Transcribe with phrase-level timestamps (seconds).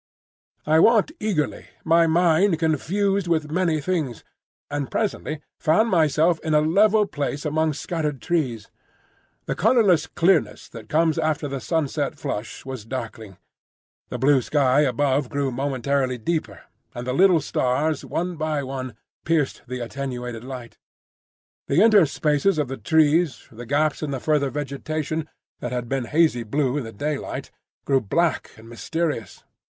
[0.65, 4.23] I walked eagerly, my mind confused with many things,
[4.67, 8.71] and presently found myself in a level place among scattered trees.
[9.45, 13.37] The colourless clearness that comes after the sunset flush was darkling;
[14.09, 16.61] the blue sky above grew momentarily deeper,
[16.95, 20.79] and the little stars one by one pierced the attenuated light;
[21.67, 25.29] the interspaces of the trees, the gaps in the further vegetation,
[25.59, 27.51] that had been hazy blue in the daylight,
[27.85, 29.43] grew black and mysterious.